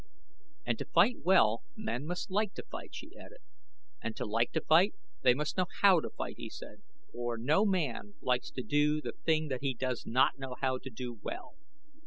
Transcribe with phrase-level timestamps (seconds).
[0.65, 3.37] "And to fight well men must like to fight," she added.
[4.01, 6.81] "And to like to fight they must know how to fight," he said,
[7.13, 10.89] "for no man likes to do the thing that he does not know how to
[10.89, 11.53] do well."